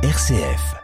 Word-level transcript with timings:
RCF. 0.00 0.76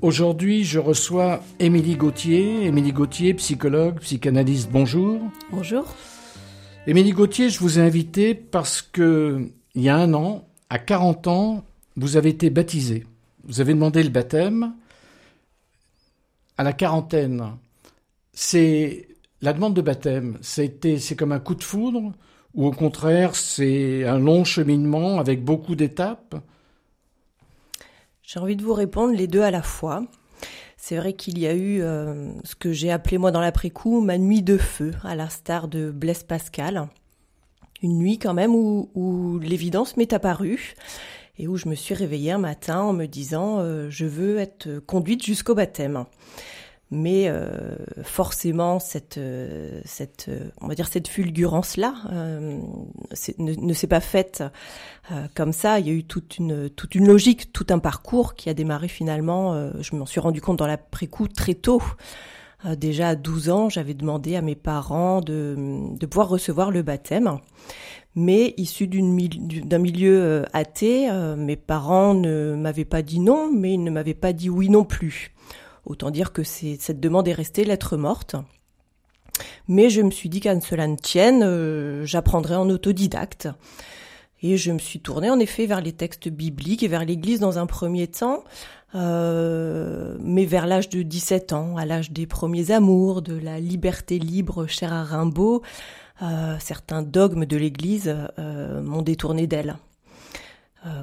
Aujourd'hui, 0.00 0.62
je 0.62 0.78
reçois 0.78 1.42
Émilie 1.58 1.96
Gauthier. 1.96 2.66
Émilie 2.66 2.92
Gauthier, 2.92 3.34
psychologue, 3.34 3.98
psychanalyste, 3.98 4.70
bonjour. 4.70 5.20
Bonjour. 5.50 5.84
Émilie 6.86 7.10
Gauthier, 7.10 7.50
je 7.50 7.58
vous 7.58 7.80
ai 7.80 7.82
invité 7.82 8.36
parce 8.36 8.82
que, 8.82 9.50
il 9.74 9.82
y 9.82 9.88
a 9.88 9.96
un 9.96 10.14
an, 10.14 10.46
à 10.70 10.78
40 10.78 11.26
ans, 11.26 11.64
vous 11.96 12.16
avez 12.16 12.28
été 12.28 12.50
baptisée. 12.50 13.04
Vous 13.42 13.60
avez 13.60 13.74
demandé 13.74 14.00
le 14.04 14.10
baptême 14.10 14.74
à 16.56 16.62
la 16.62 16.72
quarantaine. 16.72 17.50
C'est 18.32 19.08
la 19.44 19.52
demande 19.52 19.74
de 19.74 19.82
baptême, 19.82 20.38
c'est 20.40 21.16
comme 21.16 21.32
un 21.32 21.38
coup 21.38 21.54
de 21.54 21.62
foudre 21.62 22.12
ou 22.54 22.66
au 22.66 22.70
contraire 22.70 23.36
c'est 23.36 24.04
un 24.04 24.18
long 24.18 24.44
cheminement 24.44 25.18
avec 25.18 25.44
beaucoup 25.44 25.74
d'étapes? 25.74 26.36
J'ai 28.22 28.40
envie 28.40 28.56
de 28.56 28.62
vous 28.62 28.72
répondre 28.72 29.12
les 29.14 29.26
deux 29.26 29.42
à 29.42 29.50
la 29.50 29.62
fois. 29.62 30.04
C'est 30.78 30.96
vrai 30.96 31.12
qu'il 31.12 31.38
y 31.38 31.46
a 31.46 31.54
eu 31.54 31.82
euh, 31.82 32.32
ce 32.42 32.54
que 32.54 32.72
j'ai 32.72 32.90
appelé 32.90 33.18
moi 33.18 33.30
dans 33.30 33.40
l'après-coup 33.40 34.00
ma 34.00 34.16
nuit 34.16 34.42
de 34.42 34.56
feu, 34.56 34.92
à 35.02 35.14
l'instar 35.14 35.68
de 35.68 35.90
Blaise 35.90 36.22
Pascal. 36.22 36.88
Une 37.82 37.98
nuit 37.98 38.18
quand 38.18 38.34
même 38.34 38.54
où, 38.54 39.38
l'évidence 39.42 39.98
m'est 39.98 40.14
apparue 40.14 40.74
et 41.38 41.48
où 41.48 41.56
je 41.56 41.68
me 41.68 41.74
suis 41.74 41.94
réveillée 41.94 42.32
un 42.32 42.38
matin 42.38 42.80
en 42.80 42.94
me 42.94 43.04
disant 43.04 43.58
euh, 43.58 43.90
je 43.90 44.06
veux 44.06 44.38
être 44.38 44.78
conduite 44.78 45.22
jusqu'au 45.22 45.54
baptême 45.54 46.06
mais 46.94 47.24
euh, 47.26 47.76
forcément 48.02 48.78
cette 48.78 49.18
euh, 49.18 49.80
cette 49.84 50.26
euh, 50.28 50.48
on 50.60 50.68
va 50.68 50.74
dire 50.74 50.86
cette 50.86 51.08
fulgurance 51.08 51.76
là 51.76 51.94
ne, 53.38 53.72
s'est 53.72 53.86
pas 53.86 54.00
faite 54.00 54.44
comme 55.34 55.52
ça. 55.52 55.80
Il 55.80 55.86
y 55.86 55.90
a 55.90 55.92
eu 55.92 56.04
toute 56.04 56.38
une 56.38 56.70
toute 56.70 56.94
une 56.94 57.06
logique 57.06 57.52
tout 57.52 57.66
un 57.70 57.78
parcours 57.78 58.34
qui 58.34 58.48
a 58.48 58.54
démarré 58.54 58.88
finalement 58.88 59.70
je 59.80 59.96
m'en 59.96 60.06
suis 60.06 60.20
rendu 60.20 60.40
compte 60.40 60.58
dans 60.58 60.66
l'après-coup 60.66 61.28
très 61.28 61.54
tôt. 61.54 61.82
Déjà 62.76 63.10
à 63.10 63.14
12 63.16 63.50
ans 63.50 63.68
j'avais 63.68 63.94
demandé 63.94 64.36
à 64.36 64.42
mes 64.42 64.54
parents 64.54 65.20
de 65.20 65.56
de 65.98 66.06
pouvoir 66.06 66.28
recevoir 66.28 66.70
le 66.70 66.82
baptême. 66.82 67.38
Mais 68.16 68.54
issu 68.56 68.86
d'un 68.86 69.78
milieu 69.78 70.44
athée, 70.52 71.10
mes 71.36 71.56
parents 71.56 72.14
ne 72.14 72.54
m'avaient 72.54 72.84
pas 72.84 73.02
dit 73.02 73.18
non, 73.18 73.50
mais 73.52 73.74
ils 73.74 73.82
ne 73.82 73.90
m'avaient 73.90 74.14
pas 74.14 74.32
dit 74.32 74.48
oui 74.48 74.68
non 74.68 74.84
plus. 74.84 75.33
Autant 75.86 76.10
dire 76.10 76.32
que 76.32 76.42
cette 76.42 77.00
demande 77.00 77.28
est 77.28 77.34
restée 77.34 77.64
lettre 77.64 77.96
morte. 77.96 78.36
Mais 79.68 79.90
je 79.90 80.02
me 80.02 80.10
suis 80.10 80.28
dit 80.28 80.40
qu'à 80.40 80.58
cela 80.60 80.86
ne 80.86 80.96
tienne, 80.96 81.42
euh, 81.42 82.04
j'apprendrai 82.04 82.56
en 82.56 82.68
autodidacte. 82.68 83.48
Et 84.42 84.56
je 84.56 84.72
me 84.72 84.78
suis 84.78 85.00
tournée 85.00 85.30
en 85.30 85.38
effet 85.38 85.66
vers 85.66 85.80
les 85.80 85.92
textes 85.92 86.28
bibliques 86.28 86.82
et 86.82 86.88
vers 86.88 87.04
l'Église 87.04 87.40
dans 87.40 87.58
un 87.58 87.66
premier 87.66 88.06
temps, 88.08 88.44
euh, 88.94 90.16
mais 90.20 90.44
vers 90.44 90.66
l'âge 90.66 90.90
de 90.90 91.02
17 91.02 91.54
ans, 91.54 91.76
à 91.78 91.86
l'âge 91.86 92.10
des 92.10 92.26
premiers 92.26 92.70
amours, 92.70 93.22
de 93.22 93.34
la 93.34 93.58
liberté 93.58 94.18
libre 94.18 94.66
chère 94.66 94.92
à 94.92 95.02
Rimbaud, 95.02 95.62
euh, 96.22 96.56
certains 96.60 97.02
dogmes 97.02 97.46
de 97.46 97.56
l'Église 97.56 98.14
m'ont 98.38 99.02
détourné 99.02 99.46
d'elle. 99.46 99.76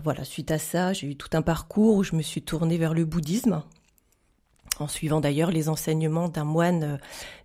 voilà, 0.03 0.23
suite 0.23 0.51
à 0.51 0.59
ça, 0.59 0.93
j'ai 0.93 1.07
eu 1.07 1.15
tout 1.15 1.29
un 1.33 1.41
parcours 1.41 1.95
où 1.95 2.03
je 2.03 2.15
me 2.15 2.21
suis 2.21 2.43
tournée 2.43 2.77
vers 2.77 2.93
le 2.93 3.05
bouddhisme, 3.05 3.63
en 4.79 4.87
suivant 4.87 5.21
d'ailleurs 5.21 5.51
les 5.51 5.69
enseignements 5.69 6.29
d'un 6.29 6.43
moine 6.43 6.83
euh, 6.83 6.97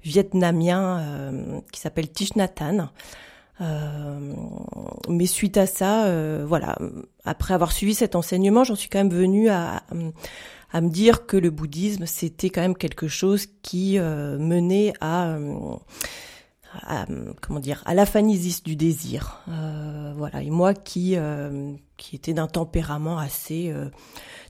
vietnamien 0.03 1.01
euh, 1.01 1.61
qui 1.73 1.81
s'appelle 1.81 2.11
Thich 2.11 2.37
Nhat 2.37 2.55
Hanh. 2.61 2.89
Euh, 3.61 4.35
mais 5.09 5.27
suite 5.27 5.57
à 5.57 5.67
ça, 5.67 6.07
voilà, 6.45 6.77
après 7.25 7.55
avoir 7.55 7.73
suivi 7.73 7.95
cet 7.95 8.15
enseignement, 8.15 8.65
j'en 8.65 8.75
suis 8.75 8.91
quand 8.91 8.99
même 8.99 9.09
venue 9.09 9.49
à, 9.49 9.83
à 10.73 10.81
me 10.83 10.91
dire 10.91 11.25
que 11.25 11.39
le 11.39 11.49
bouddhisme, 11.49 12.05
c'était 12.05 12.51
quand 12.51 12.61
même 12.61 12.77
quelque 12.77 13.09
chose 13.09 13.47
qui 13.63 13.99
menait 13.99 14.93
à, 15.01 15.39
à, 16.83 17.07
comment 17.41 17.61
dire, 17.61 17.83
à 17.87 17.95
l'aphanisis 17.95 18.63
du 18.63 18.77
désir. 18.77 19.43
voilà, 20.17 20.43
et 20.43 20.51
moi 20.51 20.75
qui 20.75 21.17
qui 21.97 22.17
était 22.17 22.35
d'un 22.35 22.47
tempérament 22.47 23.19
assez 23.19 23.73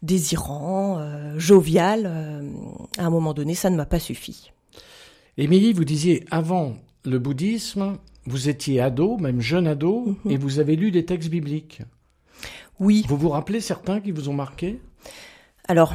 désirant, 0.03 0.98
euh, 0.98 1.38
jovial. 1.38 2.03
Euh, 2.06 2.50
à 2.98 3.06
un 3.06 3.10
moment 3.10 3.34
donné, 3.34 3.54
ça 3.54 3.70
ne 3.70 3.76
m'a 3.76 3.87
pas 3.87 3.98
suffi. 3.98 4.53
Émilie, 5.37 5.72
vous 5.72 5.84
disiez 5.84 6.25
avant 6.31 6.76
le 7.04 7.19
bouddhisme, 7.19 7.98
vous 8.25 8.48
étiez 8.48 8.81
ado, 8.81 9.16
même 9.19 9.41
jeune 9.41 9.66
ado, 9.66 10.16
mhm. 10.25 10.32
et 10.32 10.37
vous 10.37 10.58
avez 10.58 10.76
lu 10.76 10.91
des 10.91 11.04
textes 11.04 11.31
bibliques. 11.31 11.82
Oui. 12.78 13.04
Vous 13.08 13.16
vous 13.16 13.28
rappelez 13.28 13.60
certains 13.60 14.00
qui 14.00 14.12
vous 14.12 14.28
ont 14.28 14.34
marqué? 14.34 14.81
Alors, 15.69 15.94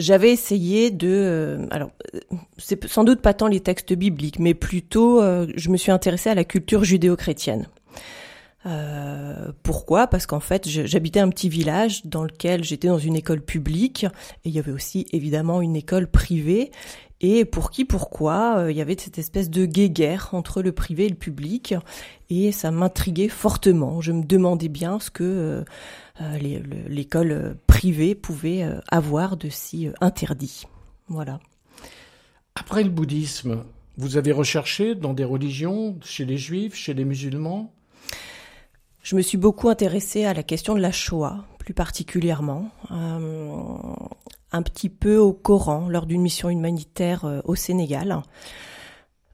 j'avais 0.00 0.32
essayé 0.32 0.90
de. 0.90 1.08
Euh, 1.08 1.66
alors, 1.70 1.90
c'est 2.58 2.86
sans 2.86 3.04
doute 3.04 3.20
pas 3.20 3.34
tant 3.34 3.46
les 3.46 3.60
textes 3.60 3.92
bibliques, 3.92 4.38
mais 4.38 4.54
plutôt, 4.54 5.22
je 5.22 5.68
me 5.70 5.76
suis 5.76 5.92
intéressée 5.92 6.30
à 6.30 6.34
la 6.34 6.44
culture 6.44 6.84
judéo-chrétienne. 6.84 7.66
Euh, 8.66 9.52
pourquoi? 9.62 10.06
Parce 10.06 10.26
qu'en 10.26 10.40
fait, 10.40 10.68
j'habitais 10.68 11.20
un 11.20 11.30
petit 11.30 11.48
village 11.48 12.04
dans 12.04 12.22
lequel 12.22 12.62
j'étais 12.62 12.88
dans 12.88 12.98
une 12.98 13.16
école 13.16 13.40
publique 13.40 14.04
et 14.44 14.48
il 14.50 14.52
y 14.52 14.58
avait 14.58 14.72
aussi 14.72 15.06
évidemment 15.12 15.62
une 15.62 15.76
école 15.76 16.06
privée. 16.06 16.70
Et 17.22 17.44
pour 17.44 17.70
qui, 17.70 17.84
pourquoi? 17.84 18.58
Euh, 18.58 18.70
Il 18.70 18.76
y 18.76 18.80
avait 18.80 18.96
cette 18.98 19.18
espèce 19.18 19.50
de 19.50 19.66
guéguerre 19.66 20.30
entre 20.32 20.62
le 20.62 20.72
privé 20.72 21.06
et 21.06 21.08
le 21.08 21.16
public 21.16 21.74
et 22.30 22.52
ça 22.52 22.70
m'intriguait 22.70 23.28
fortement. 23.28 24.00
Je 24.00 24.12
me 24.12 24.24
demandais 24.24 24.68
bien 24.68 25.00
ce 25.00 25.10
que 25.10 25.24
euh, 25.24 25.64
l'école 26.20 27.56
privée 27.66 28.14
pouvait 28.14 28.68
avoir 28.88 29.36
de 29.36 29.48
si 29.48 29.88
interdit. 30.00 30.66
Voilà. 31.08 31.40
Après 32.54 32.82
le 32.82 32.90
bouddhisme, 32.90 33.64
vous 33.96 34.16
avez 34.16 34.32
recherché 34.32 34.94
dans 34.94 35.12
des 35.12 35.24
religions, 35.24 35.96
chez 36.02 36.24
les 36.24 36.38
juifs, 36.38 36.74
chez 36.74 36.94
les 36.94 37.04
musulmans? 37.04 37.72
Je 39.02 39.16
me 39.16 39.22
suis 39.22 39.38
beaucoup 39.38 39.68
intéressée 39.68 40.24
à 40.24 40.34
la 40.34 40.42
question 40.42 40.74
de 40.74 40.80
la 40.80 40.92
Shoah, 40.92 41.44
plus 41.58 41.74
particulièrement, 41.74 42.70
euh, 42.90 43.76
un 44.52 44.62
petit 44.62 44.88
peu 44.88 45.16
au 45.16 45.32
Coran 45.32 45.88
lors 45.88 46.06
d'une 46.06 46.20
mission 46.20 46.50
humanitaire 46.50 47.24
euh, 47.24 47.40
au 47.44 47.54
Sénégal. 47.54 48.22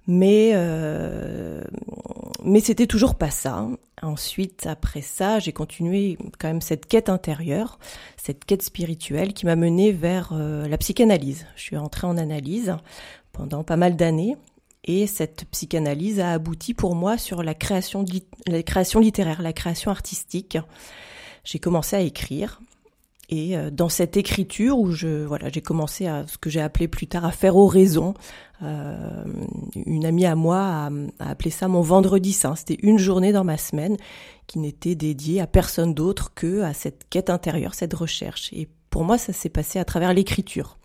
Mais 0.07 0.53
euh, 0.55 1.63
mais 2.45 2.61
c'était 2.61 2.87
toujours 2.87 3.15
pas 3.15 3.31
ça. 3.31 3.67
Ensuite, 4.03 4.67
après 4.67 5.01
ça, 5.01 5.39
j'ai 5.39 5.53
continué 5.53 6.19
quand 6.39 6.49
même 6.49 6.61
cette 6.61 6.87
quête 6.87 7.09
intérieure, 7.09 7.79
cette 8.17 8.45
quête 8.45 8.63
spirituelle 8.63 9.33
qui 9.33 9.47
m'a 9.47 9.57
menée 9.57 9.93
vers 9.93 10.35
la 10.35 10.79
psychanalyse. 10.79 11.47
Je 11.57 11.63
suis 11.63 11.77
entrée 11.77 12.07
en 12.07 12.17
analyse 12.17 12.77
pendant 13.33 13.65
pas 13.65 13.77
mal 13.77 13.97
d'années 13.97 14.37
et 14.85 15.07
cette 15.07 15.47
psychanalyse 15.51 16.21
a 16.21 16.33
abouti 16.33 16.75
pour 16.75 16.95
moi 16.95 17.19
sur 17.19 17.43
la 17.43 17.55
création, 17.55 18.05
la 18.47 18.63
création 18.63 19.01
littéraire, 19.01 19.43
la 19.43 19.53
création 19.53 19.91
artistique. 19.91 20.59
J'ai 21.45 21.59
commencé 21.59 21.97
à 21.97 22.01
écrire. 22.01 22.61
Et 23.29 23.57
euh, 23.57 23.71
dans 23.71 23.89
cette 23.89 24.17
écriture 24.17 24.79
où 24.79 24.93
je 24.93 25.25
voilà 25.25 25.49
j'ai 25.49 25.61
commencé 25.61 26.07
à 26.07 26.27
ce 26.27 26.39
que 26.39 26.49
j'ai 26.49 26.61
appelé 26.61 26.87
plus 26.87 27.07
tard 27.07 27.25
à 27.25 27.33
faire 27.33 27.57
oraison, 27.57 28.15
euh, 28.63 29.25
une 29.75 30.07
amie 30.07 30.27
à 30.27 30.37
moi 30.37 30.59
a, 30.59 30.91
a, 31.19 31.31
appelé 31.31 31.51
ça 31.51 31.69
mon 31.69 31.81
vendredi 31.81 32.33
saint. 32.33 32.55
C'était 32.55 32.79
une 32.83 32.99
journée 32.99 33.33
dans 33.33 33.45
ma 33.45 33.57
semaine 33.57 33.97
qui 34.47 34.59
n'était 34.59 34.95
dédiée 34.95 35.41
à 35.41 35.47
personne 35.47 35.93
d'autre 35.93 36.35
que 36.35 36.63
à 36.63 36.73
cette 36.73 37.09
quête 37.11 37.31
intérieure, 37.31 37.75
cette 37.75 37.95
recherche. 37.95 38.53
Et 38.53 38.69
pour 38.91 39.05
moi, 39.05 39.19
ça 39.19 39.33
s'est 39.33 39.49
passé 39.49 39.79
à 39.79 39.85
travers 39.85 40.15
l'écriture 40.15 40.79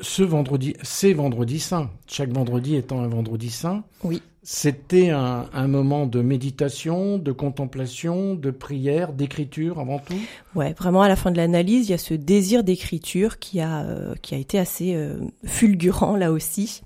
ce 0.00 0.22
vendredi, 0.22 0.74
c'est 0.82 1.12
vendredi 1.12 1.60
saint, 1.60 1.90
chaque 2.06 2.30
vendredi 2.30 2.76
étant 2.76 3.00
un 3.00 3.08
vendredi 3.08 3.50
saint. 3.50 3.84
Oui. 4.02 4.22
C'était 4.48 5.10
un, 5.10 5.66
moment 5.66 6.06
de 6.06 6.20
méditation, 6.20 7.18
de 7.18 7.32
contemplation, 7.32 8.36
de 8.36 8.52
prière, 8.52 9.12
d'écriture 9.12 9.80
avant 9.80 9.98
tout? 9.98 10.14
Ouais, 10.54 10.72
vraiment 10.74 11.02
à 11.02 11.08
la 11.08 11.16
fin 11.16 11.32
de 11.32 11.36
l'analyse, 11.36 11.88
il 11.88 11.90
y 11.90 11.94
a 11.94 11.98
ce 11.98 12.14
désir 12.14 12.62
d'écriture 12.62 13.40
qui 13.40 13.60
a 13.60 13.82
euh, 13.82 14.14
qui 14.22 14.36
a 14.36 14.38
été 14.38 14.60
assez 14.60 14.94
euh, 14.94 15.18
fulgurant 15.44 16.14
là 16.14 16.30
aussi. 16.30 16.82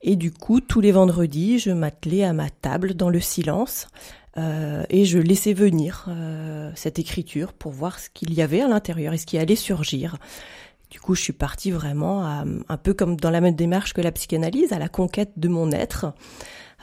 Et 0.00 0.16
du 0.16 0.32
coup, 0.32 0.60
tous 0.60 0.80
les 0.80 0.90
vendredis, 0.90 1.60
je 1.60 1.70
m'attelais 1.70 2.24
à 2.24 2.32
ma 2.32 2.50
table 2.50 2.94
dans 2.94 3.10
le 3.10 3.20
silence 3.20 3.86
euh, 4.36 4.82
et 4.90 5.04
je 5.04 5.20
laissais 5.20 5.52
venir 5.52 6.08
cette 6.74 6.98
écriture 6.98 7.52
pour 7.52 7.70
voir 7.70 8.00
ce 8.00 8.10
qu'il 8.10 8.34
y 8.34 8.42
avait 8.42 8.60
à 8.60 8.66
l'intérieur 8.66 9.14
et 9.14 9.18
ce 9.18 9.26
qui 9.26 9.38
allait 9.38 9.54
surgir. 9.54 10.16
Du 10.92 11.00
coup, 11.00 11.14
je 11.14 11.22
suis 11.22 11.32
partie 11.32 11.70
vraiment 11.70 12.22
un 12.22 12.76
peu 12.76 12.92
comme 12.92 13.16
dans 13.16 13.30
la 13.30 13.40
même 13.40 13.54
démarche 13.54 13.94
que 13.94 14.02
la 14.02 14.12
psychanalyse, 14.12 14.74
à 14.74 14.78
la 14.78 14.90
conquête 14.90 15.32
de 15.38 15.48
mon 15.48 15.72
être. 15.72 16.12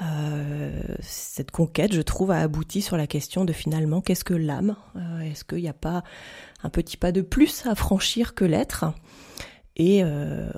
Euh, 0.02 0.82
cette 1.00 1.52
conquête, 1.52 1.94
je 1.94 2.02
trouve, 2.02 2.32
a 2.32 2.40
abouti 2.40 2.82
sur 2.82 2.98
la 2.98 3.06
question 3.06 3.46
de 3.46 3.54
finalement 3.54 4.02
qu'est-ce 4.02 4.24
que 4.24 4.34
l'âme? 4.34 4.76
Euh, 4.96 5.20
Est-ce 5.20 5.44
qu'il 5.44 5.60
n'y 5.60 5.70
a 5.70 5.74
pas 5.74 6.04
un 6.64 6.70
petit 6.70 6.98
pas 6.98 7.12
de 7.12 7.22
plus 7.22 7.68
à 7.68 7.76
franchir 7.76 8.34
que 8.34 8.46
l'être? 8.46 8.86
Et 9.76 10.04
euh, 10.04 10.50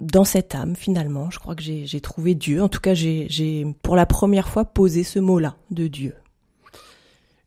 dans 0.00 0.24
cette 0.24 0.56
âme 0.56 0.74
finalement. 0.74 1.30
Je 1.30 1.38
crois 1.38 1.54
que 1.54 1.62
j'ai 1.62 2.00
trouvé 2.00 2.34
Dieu. 2.34 2.60
En 2.60 2.68
tout 2.68 2.80
cas, 2.80 2.94
j'ai 2.94 3.66
pour 3.82 3.94
la 3.94 4.06
première 4.06 4.48
fois 4.48 4.64
posé 4.64 5.04
ce 5.04 5.20
mot-là 5.20 5.56
de 5.70 5.86
Dieu. 5.86 6.14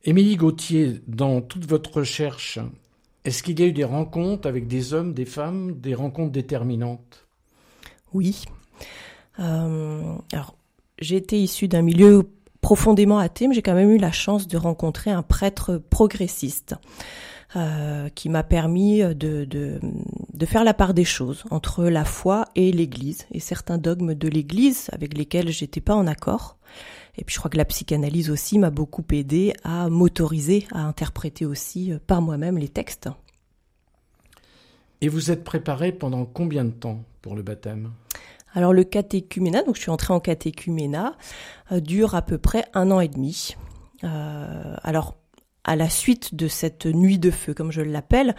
Émilie 0.06 0.38
Gauthier, 0.38 1.02
dans 1.08 1.42
toute 1.42 1.66
votre 1.66 1.98
recherche, 1.98 2.58
est-ce 3.26 3.44
qu'il 3.44 3.60
y 3.60 3.64
a 3.64 3.68
eu 3.68 3.72
des 3.72 3.84
rencontres 3.84 4.48
avec 4.48 4.68
des 4.68 4.94
hommes, 4.94 5.14
des 5.14 5.26
femmes, 5.26 5.80
des 5.80 5.94
rencontres 5.94 6.32
déterminantes? 6.32 7.28
Oui. 8.14 8.44
Euh, 9.40 10.16
alors, 10.34 10.56
j'ai 11.00 11.18
été 11.18 11.40
issue 11.40 11.68
d'un 11.68 11.82
milieu 11.82 12.30
profondément 12.62 13.20
athée, 13.20 13.48
mais 13.48 13.56
j'ai 13.56 13.62
quand 13.62 13.74
même 13.74 13.92
eu 13.92 13.98
la 13.98 14.12
chance 14.12 14.48
de 14.48 14.58
rencontrer 14.58 15.12
un 15.12 15.24
prêtre 15.24 15.82
progressiste. 15.90 16.76
Euh, 17.58 18.08
qui 18.08 18.30
m'a 18.30 18.44
permis 18.44 19.02
de, 19.02 19.44
de, 19.44 19.82
de, 20.34 20.46
faire 20.46 20.64
la 20.64 20.74
part 20.74 20.94
des 20.94 21.04
choses 21.04 21.44
entre 21.52 21.84
la 21.84 22.06
foi 22.06 22.46
et 22.56 22.72
l'Église 22.72 23.26
et 23.34 23.42
certains 23.42 23.78
dogmes 23.78 24.16
de 24.16 24.30
l'Église 24.30 24.90
avec 24.94 25.18
lesquels 25.18 25.50
j'étais 25.50 25.82
pas 25.82 25.94
en 25.94 26.08
accord. 26.08 26.56
Et 27.18 27.24
puis 27.24 27.34
je 27.34 27.40
crois 27.40 27.52
que 27.52 27.58
la 27.58 27.66
psychanalyse 27.66 28.30
aussi 28.30 28.58
m'a 28.58 28.70
beaucoup 28.70 29.04
aidé 29.12 29.54
à 29.64 29.90
m'autoriser 29.90 30.68
à 30.72 30.80
interpréter 30.80 31.46
aussi 31.46 31.92
euh, 31.92 32.00
par 32.06 32.22
moi-même 32.22 32.58
les 32.58 32.70
textes. 32.70 33.10
Et 35.02 35.10
vous 35.10 35.32
êtes 35.32 35.44
préparé 35.44 35.92
pendant 35.92 36.26
combien 36.26 36.64
de 36.64 36.70
temps 36.72 37.04
pour 37.22 37.36
le 37.36 37.42
baptême? 37.42 37.92
Alors 38.54 38.74
le 38.74 38.84
catéchuménat, 38.84 39.64
donc 39.64 39.76
je 39.76 39.82
suis 39.82 39.92
entrée 39.92 40.14
en 40.14 40.20
catéchuménat, 40.20 41.16
euh, 41.72 41.80
dure 41.80 42.16
à 42.16 42.22
peu 42.22 42.38
près 42.38 42.66
un 42.74 42.92
an 42.92 43.00
et 43.00 43.08
demi. 43.08 43.56
Euh, 44.04 44.76
alors 44.84 45.16
à 45.64 45.76
la 45.76 45.90
suite 45.90 46.36
de 46.36 46.48
cette 46.48 46.86
nuit 46.86 47.20
de 47.20 47.32
feu, 47.32 47.54
comme 47.54 47.72
je 47.72 47.82
l'appelle, 47.82 48.36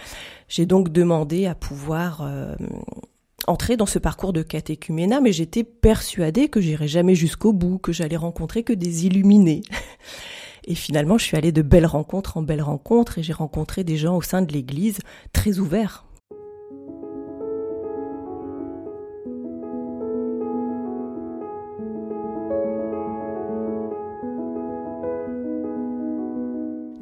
j'ai 0.49 0.67
donc 0.67 0.91
demandé 0.91 1.47
à 1.47 1.55
pouvoir 1.55 2.23
euh, 2.23 2.57
entrer 3.52 3.76
dans 3.76 3.87
ce 3.87 3.99
parcours 3.99 4.32
de 4.32 4.43
catéchuménat, 4.43 5.20
mais 5.20 5.31
j'étais 5.31 5.62
persuadée 5.62 6.49
que 6.49 6.60
j'irais 6.60 6.88
jamais 6.88 7.14
jusqu'au 7.14 7.52
bout, 7.52 7.78
que 7.78 7.93
j'allais 7.93 8.16
rencontrer 8.16 8.62
que 8.64 8.72
des 8.72 9.06
illuminés. 9.06 9.60
Et 10.64 10.75
finalement, 10.75 11.19
je 11.19 11.25
suis 11.25 11.37
allée 11.37 11.52
de 11.52 11.60
belles 11.60 11.87
rencontres 11.87 12.38
en 12.38 12.43
belles 12.43 12.62
rencontres 12.62 13.19
et 13.19 13.22
j'ai 13.22 13.32
rencontré 13.32 13.82
des 13.82 13.96
gens 13.96 14.16
au 14.16 14.22
sein 14.22 14.43
de 14.43 14.52
l'Église 14.52 15.00
très 15.32 15.58
ouverts. 15.58 16.04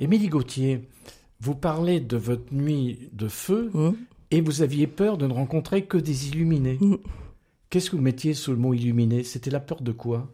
Émilie 0.01 0.29
Gauthier, 0.29 0.89
vous 1.41 1.55
parlez 1.55 2.01
de 2.01 2.17
votre 2.17 2.55
nuit 2.55 3.11
de 3.13 3.29
feu 3.29 3.71
mmh. 3.75 3.91
Et 4.31 4.41
vous 4.41 4.63
aviez 4.63 4.87
peur 4.87 5.19
de 5.19 5.27
ne 5.27 5.33
rencontrer 5.33 5.85
que 5.85 5.99
des 5.99 6.29
illuminés. 6.29 6.79
Mmh. 6.81 6.97
Qu'est-ce 7.69 7.91
que 7.91 7.97
vous 7.97 8.03
mettiez 8.03 8.35
sous 8.35 8.51
le 8.51 8.57
mot 8.57 8.75
illuminé? 8.75 9.23
C'était 9.23 9.51
la 9.51 9.61
peur 9.61 9.81
de 9.81 9.93
quoi? 9.93 10.33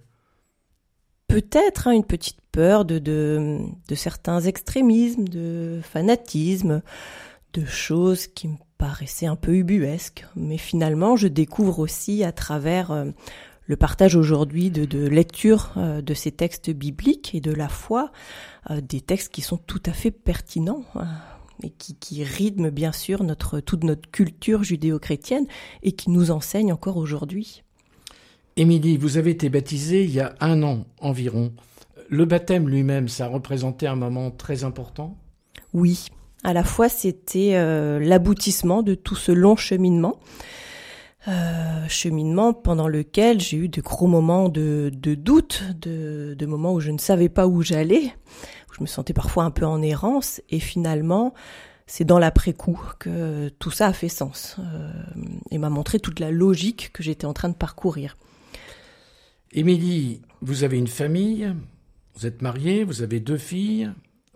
Peut-être 1.28 1.88
hein, 1.88 1.92
une 1.92 2.04
petite 2.04 2.40
peur 2.52 2.84
de, 2.84 2.98
de, 2.98 3.58
de, 3.88 3.94
certains 3.94 4.40
extrémismes, 4.40 5.28
de 5.28 5.80
fanatisme, 5.82 6.82
de 7.52 7.64
choses 7.64 8.26
qui 8.26 8.48
me 8.48 8.56
paraissaient 8.78 9.26
un 9.26 9.36
peu 9.36 9.54
ubuesques. 9.54 10.24
Mais 10.36 10.56
finalement, 10.56 11.16
je 11.16 11.28
découvre 11.28 11.80
aussi 11.80 12.24
à 12.24 12.32
travers 12.32 12.90
euh, 12.90 13.06
le 13.66 13.76
partage 13.76 14.14
aujourd'hui 14.14 14.70
de, 14.70 14.84
de, 14.84 15.06
lecture 15.06 15.72
euh, 15.76 16.00
de 16.00 16.14
ces 16.14 16.32
textes 16.32 16.70
bibliques 16.70 17.34
et 17.34 17.40
de 17.40 17.52
la 17.52 17.68
foi, 17.68 18.12
euh, 18.70 18.80
des 18.80 19.00
textes 19.00 19.32
qui 19.32 19.42
sont 19.42 19.58
tout 19.58 19.82
à 19.86 19.92
fait 19.92 20.10
pertinents 20.10 20.84
hein, 20.94 21.08
et 21.62 21.70
qui, 21.70 21.94
qui 21.94 22.24
rythment 22.24 22.70
bien 22.70 22.92
sûr 22.92 23.24
notre, 23.24 23.60
toute 23.60 23.84
notre 23.84 24.10
culture 24.10 24.62
judéo-chrétienne 24.62 25.46
et 25.82 25.92
qui 25.92 26.10
nous 26.10 26.30
enseignent 26.30 26.72
encore 26.72 26.96
aujourd'hui. 26.96 27.62
Émilie, 28.56 28.96
vous 28.96 29.18
avez 29.18 29.30
été 29.32 29.48
baptisée 29.48 30.04
il 30.04 30.10
y 30.10 30.20
a 30.20 30.34
un 30.40 30.62
an 30.62 30.86
environ. 31.00 31.52
Le 32.08 32.24
baptême 32.24 32.68
lui-même, 32.68 33.08
ça 33.08 33.26
a 33.26 33.28
représenté 33.28 33.86
un 33.86 33.96
moment 33.96 34.30
très 34.30 34.64
important? 34.64 35.16
Oui, 35.72 36.06
à 36.44 36.52
la 36.52 36.64
fois 36.64 36.88
c'était 36.88 37.52
euh, 37.54 37.98
l'aboutissement 37.98 38.82
de 38.82 38.94
tout 38.94 39.16
ce 39.16 39.32
long 39.32 39.56
cheminement. 39.56 40.18
Euh, 41.28 41.88
cheminement 41.88 42.52
pendant 42.52 42.86
lequel 42.86 43.40
j'ai 43.40 43.56
eu 43.56 43.68
de 43.68 43.80
gros 43.80 44.06
moments 44.06 44.48
de, 44.48 44.92
de 44.94 45.16
doute, 45.16 45.64
de, 45.80 46.36
de, 46.38 46.46
moments 46.46 46.72
où 46.72 46.78
je 46.78 46.92
ne 46.92 46.98
savais 46.98 47.28
pas 47.28 47.48
où 47.48 47.62
j'allais, 47.62 48.12
je 48.76 48.82
me 48.82 48.86
sentais 48.86 49.12
parfois 49.12 49.44
un 49.44 49.50
peu 49.50 49.64
en 49.64 49.80
errance, 49.82 50.42
et 50.50 50.60
finalement, 50.60 51.34
c'est 51.86 52.04
dans 52.04 52.18
l'après-coup 52.18 52.80
que 52.98 53.48
tout 53.58 53.70
ça 53.70 53.86
a 53.86 53.92
fait 53.92 54.08
sens 54.08 54.56
euh, 54.58 54.92
et 55.50 55.58
m'a 55.58 55.70
montré 55.70 56.00
toute 56.00 56.20
la 56.20 56.30
logique 56.30 56.90
que 56.92 57.02
j'étais 57.02 57.26
en 57.26 57.32
train 57.32 57.48
de 57.48 57.54
parcourir. 57.54 58.16
Émilie, 59.52 60.20
vous 60.42 60.64
avez 60.64 60.78
une 60.78 60.88
famille, 60.88 61.54
vous 62.14 62.26
êtes 62.26 62.42
mariée, 62.42 62.84
vous 62.84 63.02
avez 63.02 63.20
deux 63.20 63.38
filles, 63.38 63.90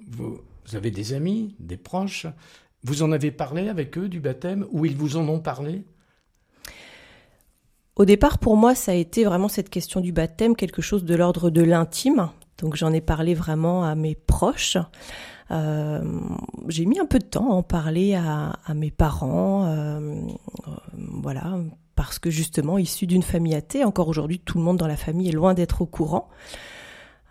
vous, 0.09 0.41
vous 0.67 0.77
avez 0.77 0.91
des 0.91 1.13
amis, 1.13 1.55
des 1.59 1.77
proches. 1.77 2.27
Vous 2.83 3.03
en 3.03 3.13
avez 3.13 3.31
parlé 3.31 3.69
avec 3.69 3.99
eux 3.99 4.09
du 4.09 4.21
baptême 4.21 4.67
ou 4.71 4.87
ils 4.87 4.97
vous 4.97 5.17
en 5.17 5.29
ont 5.29 5.41
parlé? 5.41 5.85
Au 7.97 8.07
départ, 8.07 8.39
pour 8.39 8.57
moi, 8.57 8.75
ça 8.75 8.93
a 8.93 8.95
été 8.95 9.25
vraiment 9.25 9.49
cette 9.49 9.69
question 9.69 10.01
du 10.01 10.13
baptême, 10.13 10.57
quelque 10.57 10.81
chose 10.81 11.05
de 11.05 11.15
l'ordre 11.15 11.51
de 11.51 11.61
l'intime. 11.61 12.31
Donc 12.61 12.77
j'en 12.77 12.93
ai 12.93 13.01
parlé 13.01 13.35
vraiment 13.35 13.85
à 13.85 13.95
mes 13.95 14.15
proches. 14.15 14.77
Euh, 15.51 16.01
j'ai 16.69 16.87
mis 16.87 17.01
un 17.01 17.07
peu 17.07 17.19
de 17.19 17.25
temps 17.25 17.51
à 17.51 17.55
en 17.55 17.63
parler 17.63 18.15
à, 18.15 18.55
mes 18.75 18.91
parents, 18.91 19.67
euh, 19.67 20.01
euh, 20.69 20.71
voilà, 20.97 21.59
parce 21.97 22.19
que 22.19 22.31
justement, 22.31 22.79
issu 22.79 23.07
d'une 23.07 23.23
famille 23.23 23.55
athée, 23.55 23.85
encore 23.85 24.09
aujourd'hui, 24.09 24.39
tout 24.39 24.59
le 24.59 24.65
monde 24.65 24.77
dans 24.77 24.87
la 24.87 24.97
famille 24.97 25.29
est 25.29 25.33
loin 25.33 25.55
d'être 25.55 25.83
au 25.83 25.87
courant. 25.87 26.29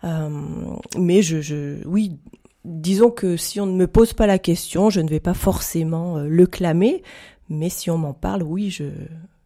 mais 0.02 1.22
je, 1.22 1.40
je, 1.40 1.86
oui, 1.86 2.18
disons 2.64 3.10
que 3.10 3.36
si 3.36 3.60
on 3.60 3.66
ne 3.66 3.76
me 3.76 3.86
pose 3.86 4.12
pas 4.12 4.26
la 4.26 4.38
question, 4.38 4.90
je 4.90 5.00
ne 5.00 5.08
vais 5.08 5.20
pas 5.20 5.34
forcément 5.34 6.18
le 6.18 6.46
clamer, 6.46 7.02
mais 7.48 7.70
si 7.70 7.90
on 7.90 7.98
m'en 7.98 8.14
parle, 8.14 8.42
oui, 8.42 8.70
je, 8.70 8.84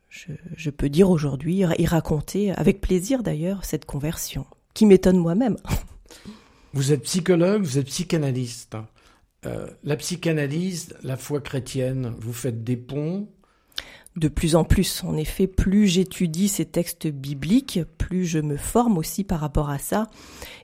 je, 0.08 0.70
peux 0.70 0.88
dire 0.88 1.10
aujourd'hui 1.10 1.62
et 1.78 1.86
raconter 1.86 2.52
avec 2.52 2.80
plaisir 2.80 3.22
d'ailleurs 3.22 3.64
cette 3.64 3.84
conversion 3.84 4.46
qui 4.74 4.86
m'étonne 4.86 5.18
moi-même. 5.18 5.56
Vous 6.72 6.92
êtes 6.92 7.04
psychologue, 7.04 7.62
vous 7.62 7.78
êtes 7.78 7.86
psychanalyste. 7.86 8.76
Euh, 9.46 9.68
la 9.84 9.96
psychanalyse, 9.96 10.94
la 11.02 11.16
foi 11.16 11.40
chrétienne, 11.40 12.14
vous 12.18 12.32
faites 12.32 12.64
des 12.64 12.76
ponts? 12.76 13.28
De 14.16 14.28
plus 14.28 14.54
en 14.54 14.64
plus. 14.64 15.02
En 15.04 15.16
effet, 15.16 15.46
plus 15.46 15.86
j'étudie 15.86 16.48
ces 16.48 16.64
textes 16.64 17.08
bibliques, 17.08 17.80
plus 17.98 18.26
je 18.26 18.38
me 18.38 18.56
forme 18.56 18.96
aussi 18.96 19.24
par 19.24 19.40
rapport 19.40 19.70
à 19.70 19.78
ça, 19.78 20.08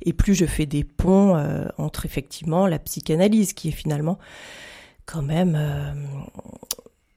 et 0.03 0.13
plus 0.13 0.35
je 0.35 0.47
fais 0.47 0.67
des 0.67 0.85
ponts 0.85 1.37
euh, 1.37 1.67
entre 1.77 2.07
effectivement 2.07 2.67
la 2.67 2.79
psychanalyse, 2.79 3.53
qui 3.53 3.69
est 3.69 3.73
finalement 3.73 4.19
quand 5.05 5.23
même 5.23 5.57
euh, 5.57 5.93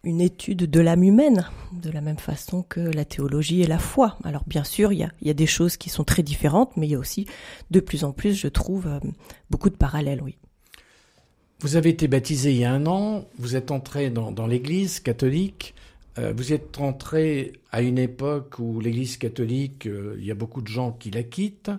une 0.03 0.19
étude 0.19 0.69
de 0.69 0.79
l'âme 0.81 1.03
humaine, 1.03 1.47
de 1.71 1.89
la 1.89 2.01
même 2.01 2.17
façon 2.17 2.61
que 2.61 2.81
la 2.81 3.05
théologie 3.05 3.61
et 3.61 3.67
la 3.67 3.79
foi. 3.79 4.17
Alors 4.25 4.43
bien 4.45 4.65
sûr, 4.65 4.91
il 4.91 5.09
y 5.21 5.29
a, 5.29 5.33
des 5.33 5.45
choses 5.45 5.77
qui 5.77 5.89
sont 5.89 6.03
très 6.03 6.23
différentes, 6.23 6.75
mais 6.75 6.87
il 6.87 6.91
y 6.91 6.95
a 6.95 6.99
aussi 6.99 7.25
de 7.71 7.79
plus 7.79 8.03
en 8.03 8.11
plus, 8.11 8.33
je 8.33 8.49
trouve, 8.49 8.87
euh, 8.87 8.99
beaucoup 9.49 9.69
de 9.69 9.77
parallèles, 9.77 10.21
oui. 10.21 10.37
Vous 11.61 11.77
avez 11.77 11.91
été 11.91 12.09
baptisé 12.09 12.51
il 12.51 12.57
y 12.57 12.65
a 12.65 12.73
un 12.73 12.85
an, 12.85 13.23
vous 13.37 13.55
êtes 13.55 13.71
entré 13.71 14.09
dans, 14.09 14.47
l'Église 14.47 14.99
catholique, 14.99 15.73
euh, 16.17 16.33
vous 16.35 16.51
êtes 16.51 16.81
entré 16.81 17.53
à 17.71 17.81
une 17.81 17.97
époque 17.97 18.59
où 18.59 18.81
l'Église 18.81 19.15
catholique, 19.15 19.87
euh, 19.87 20.17
il 20.19 20.25
y 20.25 20.31
a 20.31 20.35
beaucoup 20.35 20.61
de 20.61 20.67
gens 20.67 20.91
qui 20.91 21.11
la 21.11 21.23
quittent, 21.23 21.71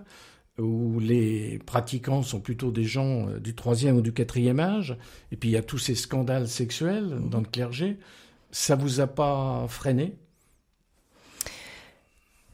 où 0.57 0.99
les 0.99 1.59
pratiquants 1.65 2.23
sont 2.23 2.39
plutôt 2.39 2.71
des 2.71 2.85
gens 2.85 3.27
euh, 3.27 3.39
du 3.39 3.55
troisième 3.55 3.97
ou 3.97 4.01
du 4.01 4.13
quatrième 4.13 4.59
âge, 4.59 4.97
et 5.31 5.35
puis 5.35 5.49
il 5.49 5.51
y 5.51 5.57
a 5.57 5.63
tous 5.63 5.77
ces 5.77 5.95
scandales 5.95 6.47
sexuels 6.47 7.17
dans 7.29 7.39
le 7.39 7.45
clergé, 7.45 7.97
ça 8.51 8.75
vous 8.75 9.01
a 9.01 9.07
pas 9.07 9.65
freiné? 9.67 10.15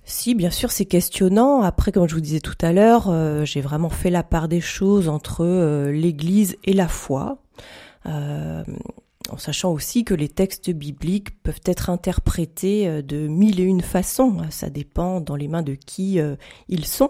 Si, 0.03 0.36
bien 0.36 0.50
sûr, 0.50 0.72
c'est 0.72 0.86
questionnant. 0.86 1.62
Après, 1.62 1.93
comme 1.93 2.10
je 2.10 2.15
vous 2.15 2.22
disais 2.22 2.41
tout 2.41 2.58
à 2.62 2.74
l'heure, 2.74 3.08
euh, 3.08 3.46
j'ai 3.46 3.62
vraiment 3.62 3.89
fait 3.89 4.10
la 4.10 4.24
part 4.24 4.50
des 4.50 4.60
choses 4.60 5.08
entre 5.08 5.46
euh, 5.46 5.91
l'Église 5.91 6.58
et 6.65 6.74
la 6.74 6.89
foi, 6.89 7.38
en 9.31 9.38
sachant 9.38 9.71
aussi 9.71 10.03
que 10.03 10.13
les 10.13 10.29
textes 10.29 10.69
bibliques 10.69 11.41
peuvent 11.43 11.61
être 11.65 11.89
interprétés 11.89 13.01
de 13.01 13.27
mille 13.27 13.59
et 13.59 13.63
une 13.63 13.81
façons. 13.81 14.41
Ça 14.50 14.69
dépend 14.69 15.21
dans 15.21 15.35
les 15.35 15.47
mains 15.47 15.63
de 15.63 15.75
qui 15.75 16.19
ils 16.69 16.85
sont. 16.85 17.09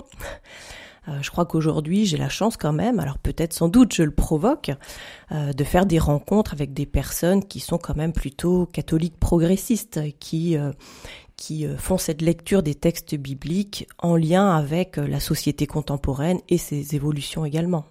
Euh, 1.07 1.21
je 1.21 1.31
crois 1.31 1.45
qu'aujourd'hui, 1.45 2.05
j'ai 2.05 2.17
la 2.17 2.29
chance 2.29 2.57
quand 2.57 2.73
même, 2.73 2.99
alors 2.99 3.17
peut-être 3.17 3.53
sans 3.53 3.69
doute 3.69 3.93
je 3.93 4.03
le 4.03 4.11
provoque, 4.11 4.71
euh, 5.31 5.51
de 5.51 5.63
faire 5.63 5.85
des 5.85 5.97
rencontres 5.97 6.53
avec 6.53 6.73
des 6.73 6.85
personnes 6.85 7.43
qui 7.43 7.59
sont 7.59 7.79
quand 7.79 7.95
même 7.95 8.13
plutôt 8.13 8.67
catholiques 8.67 9.17
progressistes, 9.19 9.99
qui 10.19 10.57
euh, 10.57 10.71
qui 11.37 11.65
font 11.75 11.97
cette 11.97 12.21
lecture 12.21 12.61
des 12.61 12.75
textes 12.75 13.15
bibliques 13.15 13.87
en 13.97 14.15
lien 14.15 14.55
avec 14.55 14.97
la 14.97 15.19
société 15.19 15.65
contemporaine 15.65 16.39
et 16.49 16.59
ses 16.59 16.93
évolutions 16.93 17.45
également. 17.45 17.85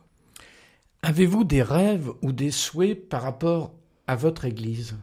Avez-vous 1.02 1.42
des 1.42 1.62
rêves 1.62 2.12
ou 2.22 2.30
des 2.30 2.52
souhaits 2.52 3.08
par 3.08 3.22
rapport 3.22 3.72
votre 4.16 4.44
Église 4.44 4.96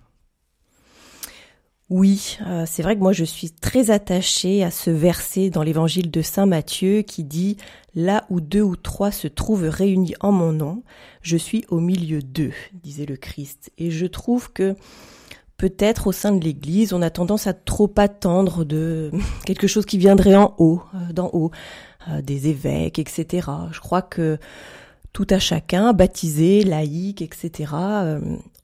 Oui, 1.90 2.38
euh, 2.46 2.66
c'est 2.66 2.84
vrai 2.84 2.96
que 2.96 3.02
moi 3.02 3.14
je 3.14 3.24
suis 3.24 3.52
très 3.52 3.92
attachée 3.92 4.64
à 4.64 4.72
ce 4.72 4.90
verset 4.90 5.50
dans 5.50 5.64
l'évangile 5.64 6.12
de 6.12 6.22
Saint 6.22 6.46
Matthieu 6.46 7.02
qui 7.02 7.24
dit⁇ 7.24 7.58
Là 7.96 8.26
où 8.30 8.42
deux 8.42 8.62
ou 8.62 8.76
trois 8.76 9.12
se 9.12 9.28
trouvent 9.28 9.68
réunis 9.68 10.14
en 10.20 10.32
mon 10.32 10.52
nom, 10.52 10.84
je 11.24 11.36
suis 11.36 11.66
au 11.70 11.80
milieu 11.80 12.22
d'eux, 12.22 12.54
disait 12.74 13.08
le 13.08 13.18
Christ. 13.18 13.72
Et 13.80 13.90
je 13.90 14.06
trouve 14.06 14.54
que 14.54 14.76
peut-être 15.58 16.08
au 16.08 16.12
sein 16.12 16.32
de 16.32 16.44
l'Église, 16.44 16.94
on 16.94 17.02
a 17.02 17.10
tendance 17.10 17.48
à 17.48 17.54
trop 17.54 17.92
attendre 17.98 18.64
de 18.64 19.12
quelque 19.46 19.68
chose 19.68 19.86
qui 19.86 19.98
viendrait 19.98 20.36
en 20.36 20.54
haut, 20.60 20.84
euh, 20.94 21.12
d'en 21.12 21.30
haut, 21.34 21.52
euh, 22.10 22.22
des 22.22 22.48
évêques, 22.48 23.00
etc. 23.00 23.48
Je 23.72 23.80
crois 23.80 24.04
que 24.04 24.38
tout 25.14 25.28
à 25.32 25.40
chacun, 25.40 25.94
baptisé, 25.94 26.64
laïque, 26.64 27.24
etc., 27.24 27.74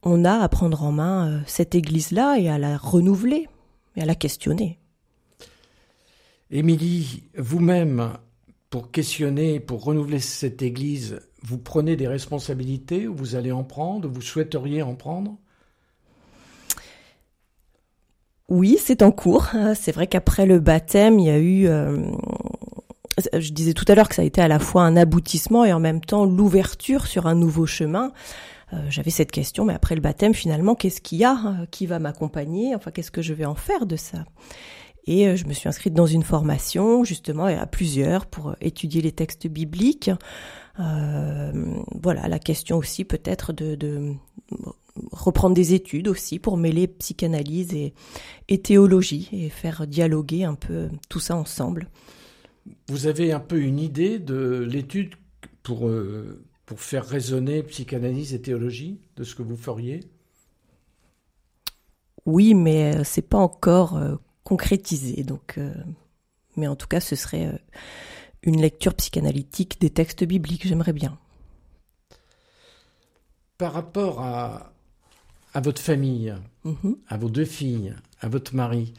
on 0.04 0.24
a 0.24 0.38
à 0.38 0.48
prendre 0.48 0.82
en 0.82 0.92
main 0.92 1.42
cette 1.46 1.74
Église-là 1.74 2.38
et 2.38 2.48
à 2.48 2.58
la 2.58 2.76
renouveler 2.76 3.48
et 3.96 4.02
à 4.02 4.04
la 4.04 4.14
questionner. 4.14 4.78
Émilie, 6.50 7.24
vous-même, 7.36 8.12
pour 8.70 8.90
questionner, 8.90 9.60
pour 9.60 9.82
renouveler 9.84 10.20
cette 10.20 10.62
Église, 10.62 11.20
vous 11.42 11.58
prenez 11.58 11.96
des 11.96 12.06
responsabilités 12.06 13.08
ou 13.08 13.14
vous 13.14 13.34
allez 13.34 13.52
en 13.52 13.64
prendre, 13.64 14.08
vous 14.08 14.20
souhaiteriez 14.20 14.82
en 14.82 14.94
prendre? 14.94 15.36
Oui, 18.48 18.76
c'est 18.78 19.02
en 19.02 19.10
cours. 19.10 19.48
C'est 19.74 19.92
vrai 19.92 20.06
qu'après 20.06 20.44
le 20.44 20.60
baptême, 20.60 21.18
il 21.18 21.26
y 21.26 21.30
a 21.30 21.38
eu... 21.38 21.66
Euh, 21.66 21.98
je 23.32 23.52
disais 23.52 23.74
tout 23.74 23.84
à 23.88 23.94
l'heure 23.94 24.08
que 24.08 24.14
ça 24.14 24.22
a 24.22 24.24
été 24.24 24.40
à 24.40 24.48
la 24.48 24.58
fois 24.58 24.82
un 24.82 24.96
aboutissement 24.96 25.64
et 25.64 25.72
en 25.72 25.80
même 25.80 26.00
temps 26.00 26.24
l'ouverture 26.24 27.06
sur 27.06 27.26
un 27.26 27.34
nouveau 27.34 27.64
chemin. 27.66 28.12
Euh, 28.72 28.78
j'avais 28.88 29.10
cette 29.10 29.30
question, 29.30 29.64
mais 29.64 29.74
après 29.74 29.94
le 29.94 30.00
baptême, 30.00 30.34
finalement, 30.34 30.74
qu'est-ce 30.74 31.00
qu'il 31.00 31.18
y 31.18 31.24
a 31.24 31.66
Qui 31.70 31.86
va 31.86 31.98
m'accompagner? 31.98 32.74
Enfin, 32.74 32.90
qu'est-ce 32.90 33.10
que 33.10 33.22
je 33.22 33.34
vais 33.34 33.44
en 33.44 33.54
faire 33.54 33.86
de 33.86 33.96
ça? 33.96 34.24
Et 35.06 35.28
euh, 35.28 35.36
je 35.36 35.46
me 35.46 35.52
suis 35.52 35.68
inscrite 35.68 35.94
dans 35.94 36.06
une 36.06 36.22
formation, 36.22 37.04
justement, 37.04 37.44
à 37.44 37.66
plusieurs, 37.66 38.26
pour 38.26 38.56
étudier 38.60 39.02
les 39.02 39.12
textes 39.12 39.46
bibliques. 39.46 40.10
Euh, 40.80 41.52
voilà, 42.02 42.26
la 42.28 42.38
question 42.38 42.78
aussi 42.78 43.04
peut-être 43.04 43.52
de, 43.52 44.14
reprendre 45.12 45.54
des 45.54 45.74
études 45.74 46.08
aussi 46.08 46.38
pour 46.38 46.56
mêler 46.56 46.86
psychanalyse 46.88 47.74
et, 47.74 48.58
théologie 48.58 49.28
et 49.32 49.48
faire 49.48 49.86
dialoguer 49.86 50.44
un 50.44 50.54
peu 50.54 50.88
tout 51.08 51.20
ça 51.20 51.36
ensemble. 51.36 51.88
Vous 52.88 53.06
avez 53.06 53.32
un 53.32 53.40
peu 53.40 53.60
une 53.60 53.78
idée 53.78 54.18
de 54.18 54.66
l'étude 54.68 55.14
pour, 55.62 55.86
euh, 55.86 56.42
pour 56.66 56.80
faire 56.80 57.06
résonner 57.06 57.62
psychanalyse 57.62 58.34
et 58.34 58.40
théologie, 58.40 59.00
de 59.16 59.24
ce 59.24 59.34
que 59.34 59.42
vous 59.42 59.56
feriez 59.56 60.00
Oui, 62.26 62.54
mais 62.54 62.96
euh, 62.96 63.04
c'est 63.04 63.28
pas 63.28 63.38
encore 63.38 63.96
euh, 63.96 64.16
concrétisé. 64.44 65.22
Donc, 65.22 65.58
mais 66.56 66.66
en 66.66 66.76
tout 66.76 66.86
cas, 66.86 67.00
ce 67.00 67.16
serait 67.16 67.60
une 68.42 68.60
lecture 68.60 68.94
psychanalytique 68.94 69.80
des 69.80 69.90
textes 69.90 70.24
bibliques. 70.24 70.66
J'aimerais 70.66 70.92
bien. 70.92 71.18
Par 73.58 73.72
rapport 73.72 74.20
à, 74.20 74.74
à 75.54 75.60
votre 75.60 75.80
famille, 75.80 76.34
mhm. 76.64 76.96
à 77.08 77.16
vos 77.16 77.30
deux 77.30 77.44
filles, 77.44 77.94
à 78.20 78.28
votre 78.28 78.54
mari, 78.54 78.92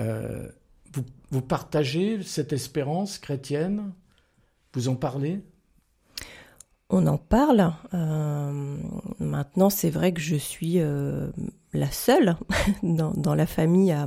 euh, 0.00 0.48
vous, 0.92 1.04
vous, 1.30 1.42
partagez 1.42 2.22
cette 2.22 2.52
espérance 2.52 3.18
chrétienne? 3.18 3.92
Vous 4.72 4.88
en 4.88 4.96
parlez? 4.96 5.42
On 6.90 7.06
en 7.06 7.18
parle. 7.18 7.72
Euh, 7.92 8.76
maintenant, 9.20 9.70
c'est 9.70 9.90
vrai 9.90 10.12
que 10.12 10.20
je 10.20 10.36
suis 10.36 10.80
euh, 10.80 11.28
la 11.72 11.90
seule 11.90 12.36
dans, 12.82 13.12
dans, 13.12 13.34
la 13.34 13.46
famille 13.46 13.92
à, 13.92 14.06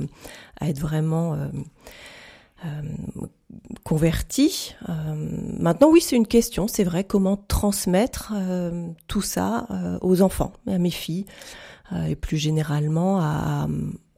à 0.60 0.68
être 0.68 0.80
vraiment 0.80 1.36
convertie. 3.84 4.74
maintenant, 5.58 5.90
oui, 5.90 6.00
c'est 6.00 6.16
une 6.16 6.26
question. 6.26 6.68
C'est 6.68 6.84
vrai, 6.84 7.04
comment 7.04 7.36
transmettre 7.36 8.32
tout 9.08 9.22
ça 9.22 9.66
aux 10.00 10.22
enfants, 10.22 10.52
à 10.66 10.78
mes 10.78 10.90
filles. 10.90 11.26
Euh, 11.92 12.06
et 12.06 12.16
plus 12.16 12.36
généralement 12.36 13.20
à, 13.20 13.66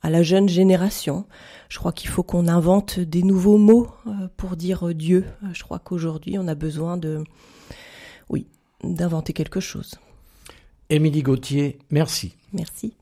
à 0.02 0.10
la 0.10 0.22
jeune 0.22 0.48
génération. 0.48 1.24
Je 1.68 1.78
crois 1.78 1.92
qu'il 1.92 2.10
faut 2.10 2.22
qu'on 2.22 2.46
invente 2.46 3.00
des 3.00 3.22
nouveaux 3.22 3.58
mots 3.58 3.88
euh, 4.06 4.28
pour 4.36 4.56
dire 4.56 4.94
Dieu. 4.94 5.24
Euh, 5.42 5.48
je 5.52 5.62
crois 5.64 5.78
qu'aujourd'hui, 5.78 6.38
on 6.38 6.46
a 6.46 6.54
besoin 6.54 6.96
de, 6.96 7.24
oui, 8.28 8.46
d'inventer 8.82 9.32
quelque 9.32 9.60
chose. 9.60 9.94
Émilie 10.90 11.22
Gauthier, 11.22 11.78
merci. 11.90 12.34
Merci. 12.52 12.94